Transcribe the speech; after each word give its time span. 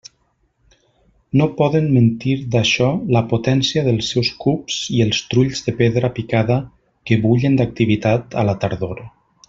No 1.41 1.45
poden 1.59 1.89
mentir 1.97 2.33
d'això 2.55 2.87
la 3.17 3.23
potència 3.33 3.85
dels 3.89 4.09
seus 4.15 4.33
cups 4.47 4.79
i 4.97 5.05
els 5.07 5.23
trulls 5.35 5.63
de 5.69 5.75
pedra 5.83 6.13
picada 6.19 6.59
que 7.11 7.21
bullen 7.29 7.61
d'activitat 7.61 8.41
a 8.45 8.49
la 8.51 8.59
tardor. 8.67 9.07